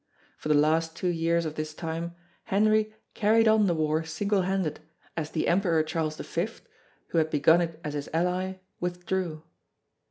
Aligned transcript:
For 0.35 0.49
the 0.49 0.55
last 0.55 0.95
two 0.95 1.09
years 1.09 1.45
of 1.45 1.53
this 1.53 1.75
time 1.75 2.15
Henry 2.45 2.91
carried 3.13 3.47
on 3.47 3.67
the 3.67 3.75
war 3.75 4.01
singlehanded, 4.01 4.79
as 5.15 5.29
the 5.29 5.47
Emperor 5.47 5.83
Charles 5.83 6.17
V, 6.17 6.49
who 7.09 7.19
had 7.19 7.29
begun 7.29 7.61
it 7.61 7.79
as 7.83 7.93
his 7.93 8.09
ally, 8.11 8.53
withdrew. 8.79 9.43